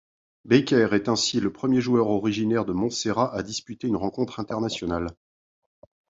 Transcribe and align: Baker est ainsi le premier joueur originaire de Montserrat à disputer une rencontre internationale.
Baker 0.45 0.87
est 0.95 1.09
ainsi 1.09 1.39
le 1.39 1.53
premier 1.53 1.79
joueur 1.79 2.07
originaire 2.07 2.65
de 2.65 2.73
Montserrat 2.73 3.31
à 3.35 3.43
disputer 3.43 3.85
une 3.87 3.97
rencontre 3.97 4.39
internationale. 4.39 5.05